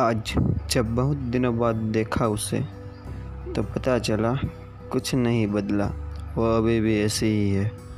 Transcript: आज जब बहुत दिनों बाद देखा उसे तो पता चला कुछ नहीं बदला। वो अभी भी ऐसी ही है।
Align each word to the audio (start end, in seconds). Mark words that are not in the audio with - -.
आज 0.00 0.34
जब 0.70 0.94
बहुत 0.94 1.16
दिनों 1.16 1.58
बाद 1.58 1.76
देखा 1.76 2.26
उसे 2.26 2.60
तो 3.52 3.62
पता 3.62 3.98
चला 3.98 4.34
कुछ 4.92 5.14
नहीं 5.14 5.46
बदला। 5.46 5.86
वो 6.36 6.56
अभी 6.56 6.80
भी 6.80 7.00
ऐसी 7.00 7.26
ही 7.26 7.50
है। 7.50 7.89